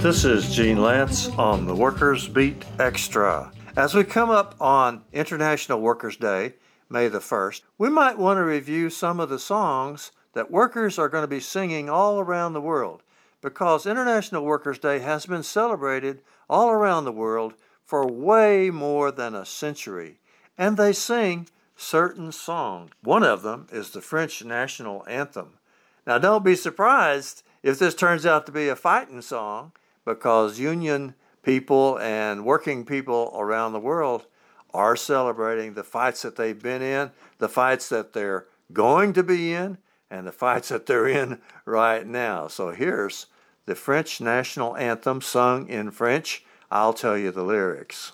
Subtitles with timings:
[0.00, 3.52] This is Gene Lantz on the Workers Beat Extra.
[3.76, 6.54] As we come up on International Workers' Day,
[6.88, 11.10] May the 1st, we might want to review some of the songs that workers are
[11.10, 13.02] going to be singing all around the world
[13.42, 17.52] because International Workers' Day has been celebrated all around the world
[17.84, 20.18] for way more than a century,
[20.58, 22.90] and they sing certain songs.
[23.02, 25.58] One of them is the French national anthem.
[26.06, 29.72] Now, don't be surprised if this turns out to be a fighting song
[30.04, 34.26] because union people and working people around the world
[34.72, 39.52] are celebrating the fights that they've been in, the fights that they're going to be
[39.52, 39.78] in,
[40.10, 42.48] and the fights that they're in right now.
[42.48, 43.26] So here's
[43.66, 46.44] the French national anthem sung in French.
[46.70, 48.12] I'll tell you the lyrics.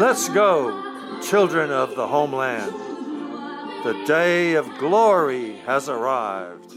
[0.00, 2.72] Let's go, children of the homeland.
[3.84, 6.70] The day of glory has arrived.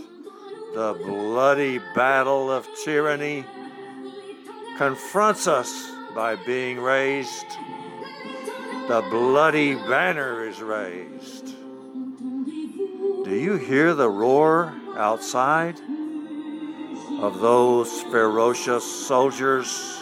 [0.74, 3.46] The bloody battle of tyranny
[4.76, 7.48] confronts us by being raised.
[8.90, 11.56] The bloody banner is raised.
[13.24, 15.80] Do you hear the roar outside
[17.22, 19.98] of those ferocious soldiers?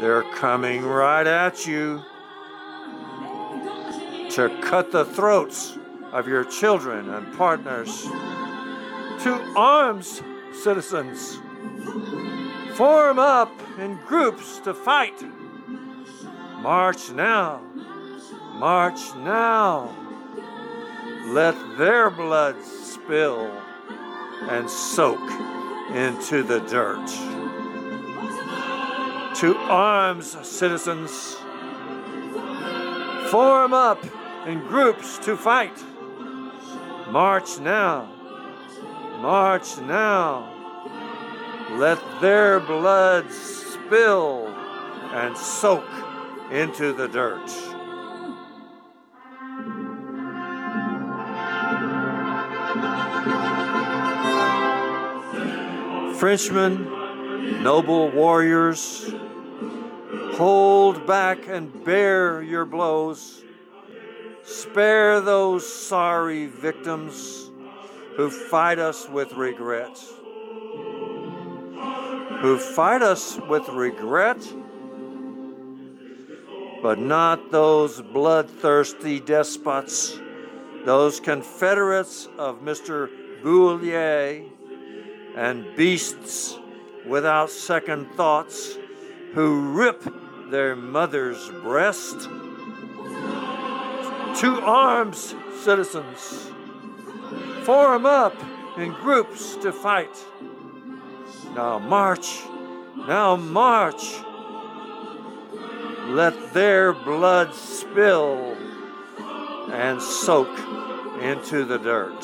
[0.00, 2.02] They're coming right at you
[4.30, 5.76] to cut the throats
[6.10, 8.04] of your children and partners.
[8.04, 11.38] To arms, citizens!
[12.76, 15.22] Form up in groups to fight.
[16.62, 17.60] March now,
[18.54, 19.94] march now.
[21.26, 23.50] Let their blood spill
[24.48, 25.20] and soak
[25.94, 27.49] into the dirt.
[29.40, 31.34] To arms, citizens!
[33.30, 34.04] Form up
[34.46, 35.82] in groups to fight.
[37.08, 38.12] March now,
[39.22, 40.52] march now.
[41.78, 44.48] Let their blood spill
[45.14, 45.88] and soak
[46.50, 47.48] into the dirt.
[56.18, 59.10] Frenchmen, noble warriors,
[60.40, 63.44] hold back and bear your blows.
[64.42, 67.50] Spare those sorry victims
[68.16, 69.98] who fight us with regret.
[72.40, 74.38] Who fight us with regret,
[76.82, 80.18] but not those bloodthirsty despots,
[80.86, 83.10] those Confederates of Mr.
[83.42, 84.48] Bouillé
[85.36, 86.58] and beasts
[87.06, 88.78] without second thoughts
[89.34, 90.02] who rip
[90.50, 92.28] their mother's breast.
[94.40, 96.50] To arms, citizens!
[97.62, 98.34] Form up
[98.76, 100.24] in groups to fight.
[101.54, 102.40] Now march,
[102.96, 104.14] now march.
[106.08, 108.56] Let their blood spill
[109.70, 110.48] and soak
[111.20, 112.20] into the dirt.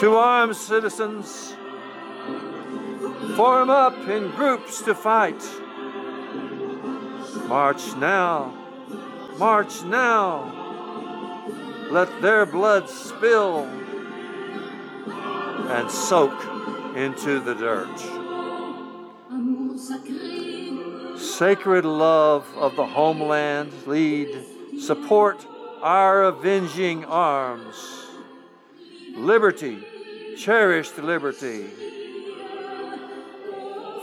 [0.00, 1.54] To arms, citizens!
[3.36, 5.42] Form up in groups to fight.
[7.46, 8.52] March now,
[9.38, 10.52] march now.
[11.90, 13.64] Let their blood spill
[15.68, 16.34] and soak
[16.96, 17.98] into the dirt.
[21.18, 24.44] Sacred love of the homeland, lead,
[24.80, 25.46] support
[25.82, 28.06] our avenging arms
[29.16, 29.82] liberty,
[30.36, 31.66] cherished liberty.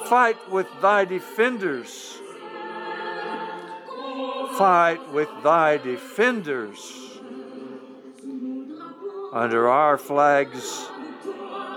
[0.05, 2.19] Fight with thy defenders.
[4.57, 7.19] Fight with thy defenders.
[9.31, 10.87] Under our flags,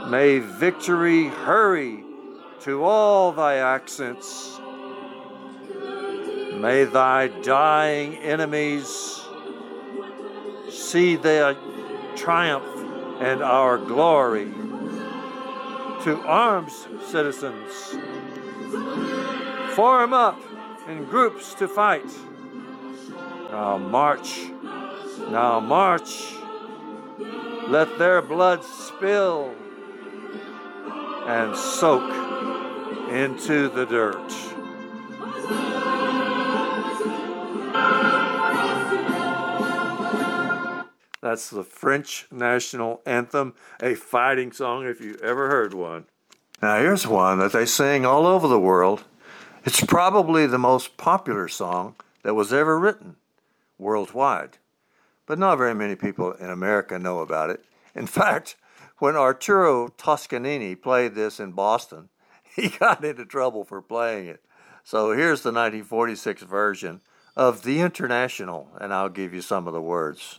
[0.09, 2.05] may victory hurry
[2.61, 4.61] to all thy accents.
[6.55, 9.23] May thy dying enemies
[10.69, 11.57] see their
[12.15, 12.67] triumph
[13.21, 14.53] and our glory.
[16.05, 17.73] To arms, citizens.
[19.75, 20.39] Form up
[20.89, 22.05] in groups to fight.
[23.51, 24.41] Now march,
[25.31, 26.35] now march.
[27.69, 29.55] Let their blood spill
[31.27, 32.09] and soak
[33.11, 34.33] into the dirt.
[41.21, 46.05] That's the French national anthem, a fighting song if you ever heard one.
[46.63, 49.05] Now, here's one that they sing all over the world.
[49.65, 53.17] It's probably the most popular song that was ever written
[53.79, 54.59] worldwide,
[55.27, 57.65] but not very many people in America know about it.
[57.95, 58.57] In fact,
[58.99, 62.09] when Arturo Toscanini played this in Boston,
[62.57, 64.43] he got into trouble for playing it.
[64.85, 67.01] So here's the 1946 version
[67.37, 70.39] of The Internationale, and I'll give you some of the words.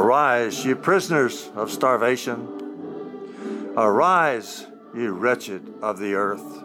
[0.00, 3.74] Arise, ye prisoners of starvation.
[3.76, 6.64] Arise, ye wretched of the earth.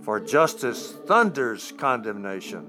[0.00, 2.66] For justice thunders condemnation.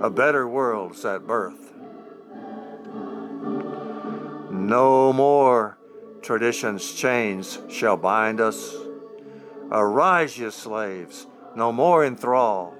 [0.00, 1.72] A better world's at birth.
[4.52, 5.76] No more
[6.22, 8.76] tradition's chains shall bind us.
[9.72, 12.76] Arise, ye slaves, no more in thrall.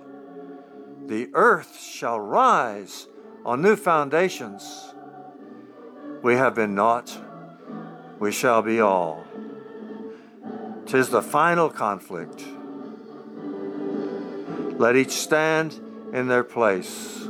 [1.07, 3.09] The earth shall rise
[3.45, 4.95] on new foundations
[6.23, 7.19] we have been naught,
[8.19, 9.25] we shall be all.
[10.87, 12.45] Tis the final conflict.
[14.79, 15.75] Let each stand
[16.13, 17.29] in their place.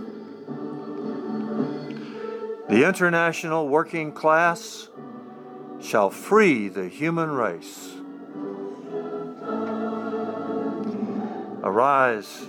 [2.68, 4.88] The international working class
[5.80, 7.94] shall free the human race.
[11.62, 12.46] Arise.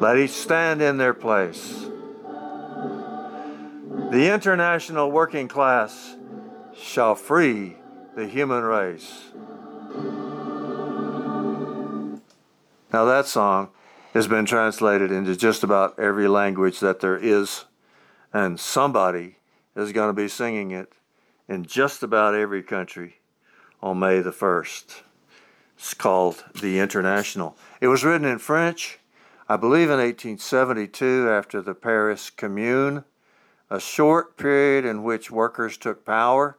[0.00, 1.85] Let each stand in their place.
[4.10, 6.16] The international working class
[6.76, 7.76] shall free
[8.14, 9.30] the human race.
[12.92, 13.70] Now, that song
[14.14, 17.64] has been translated into just about every language that there is,
[18.32, 19.38] and somebody
[19.74, 20.92] is going to be singing it
[21.48, 23.16] in just about every country
[23.82, 25.02] on May the 1st.
[25.76, 27.56] It's called The Internationale.
[27.80, 29.00] It was written in French,
[29.48, 33.04] I believe in 1872 after the Paris Commune
[33.70, 36.58] a short period in which workers took power.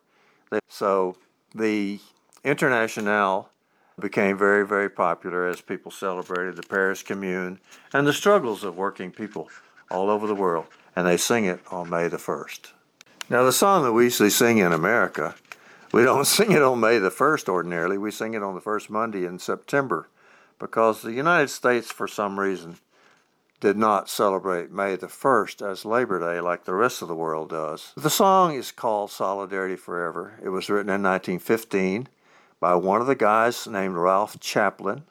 [0.67, 1.17] So
[1.53, 1.99] the
[2.43, 3.49] Internationale
[3.99, 7.59] became very, very popular as people celebrated the Paris Commune
[7.93, 9.49] and the struggles of working people
[9.89, 10.65] all over the world.
[10.95, 12.71] And they sing it on May the 1st.
[13.29, 15.35] Now, the song that we usually sing in America,
[15.91, 17.97] we don't sing it on May the 1st ordinarily.
[17.97, 20.07] We sing it on the first Monday in September
[20.59, 22.77] because the United States, for some reason,
[23.59, 27.49] did not celebrate May the 1st as Labor Day like the rest of the world
[27.49, 27.91] does.
[27.95, 30.39] The song is called Solidarity Forever.
[30.43, 32.07] It was written in 1915
[32.59, 35.03] by one of the guys named Ralph Chaplin,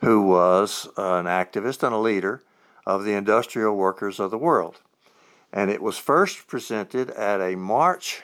[0.00, 2.42] who was an activist and a leader
[2.86, 4.80] of the industrial workers of the world.
[5.52, 8.22] And it was first presented at a march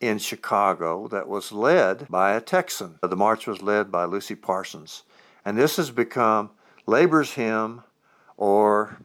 [0.00, 2.98] in Chicago that was led by a Texan.
[3.02, 5.02] The march was led by Lucy Parsons.
[5.44, 6.50] And this has become
[6.86, 7.82] labor's hymn
[8.36, 8.98] or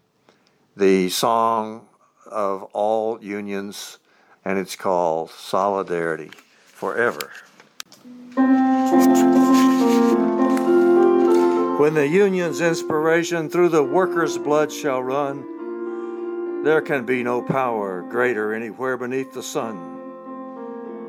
[0.76, 1.88] the song
[2.26, 4.00] of all unions,
[4.44, 6.32] and it's called Solidarity
[6.66, 7.32] Forever.
[11.80, 18.04] When the union's inspiration through the workers' blood shall run, there can be no power
[18.04, 19.98] greater anywhere beneath the sun.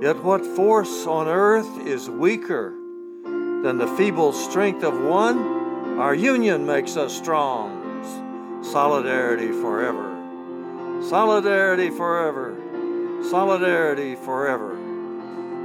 [0.00, 2.70] Yet what force on earth is weaker
[3.22, 5.98] than the feeble strength of one?
[5.98, 7.81] Our union makes us strong.
[8.62, 10.08] Solidarity forever.
[11.08, 12.56] Solidarity forever.
[13.28, 14.78] Solidarity forever.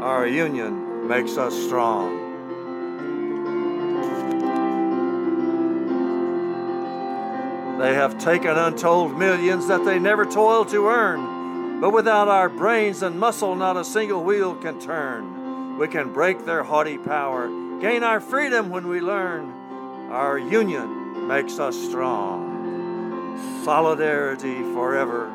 [0.02, 2.26] Our union makes us strong.
[7.80, 11.80] They have taken untold millions that they never toiled to earn.
[11.80, 15.78] But without our brains and muscle, not a single wheel can turn.
[15.78, 17.48] We can break their haughty power,
[17.80, 19.52] gain our freedom when we learn.
[20.10, 22.57] Our union makes us strong.
[23.64, 25.32] Solidarity forever.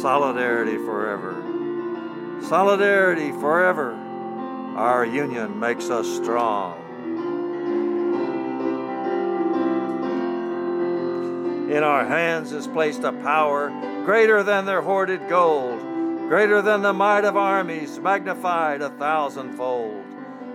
[0.00, 2.42] Solidarity forever.
[2.42, 3.92] Solidarity forever.
[4.76, 6.80] Our union makes us strong.
[11.70, 13.70] In our hands is placed a power
[14.04, 15.80] greater than their hoarded gold,
[16.28, 20.04] greater than the might of armies, magnified a thousandfold.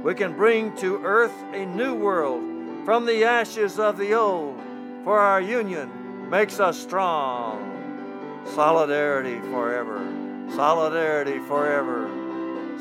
[0.04, 2.44] We can bring to earth a new world
[2.86, 4.62] from the ashes of the old,
[5.04, 5.99] for our union
[6.30, 8.44] makes us strong.
[8.54, 10.00] Solidarity forever.
[10.56, 12.10] Solidarity forever.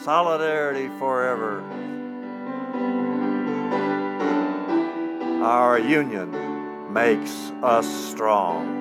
[0.03, 1.63] Solidarity forever.
[5.43, 8.77] Our union makes us strong.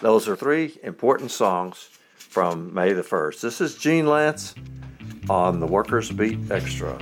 [0.00, 3.40] Those are three important songs from May the 1st.
[3.40, 4.54] This is Gene Lantz
[5.28, 6.96] on the Workers Beat Extra.